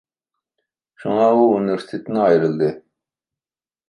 [1.03, 2.71] شۇڭا ئۇ ئۇنىۋېرسىتېتتىن ئايرىلدى.